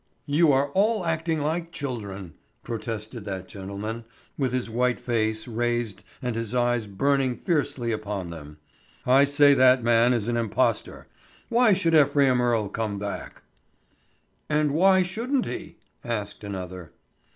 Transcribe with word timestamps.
"You 0.25 0.51
are 0.51 0.69
all 0.71 1.05
acting 1.05 1.39
like 1.41 1.71
children!" 1.71 2.33
protested 2.63 3.23
that 3.25 3.47
gentleman, 3.47 4.03
with 4.35 4.51
his 4.51 4.67
white 4.67 4.99
face 4.99 5.47
raised 5.47 6.03
and 6.23 6.35
his 6.35 6.55
eyes 6.55 6.87
burning 6.87 7.35
fiercely 7.35 7.91
upon 7.91 8.31
them. 8.31 8.57
"I 9.05 9.25
say 9.25 9.53
that 9.53 9.83
man 9.83 10.11
is 10.15 10.27
an 10.27 10.37
impostor! 10.37 11.05
Why 11.49 11.73
should 11.73 11.93
Ephraim 11.93 12.41
Earle 12.41 12.67
come 12.69 12.97
back?" 12.97 13.43
"And 14.49 14.71
why 14.71 15.03
shouldn't 15.03 15.45
he?" 15.45 15.77
asked 16.03 16.43
another. 16.43 16.93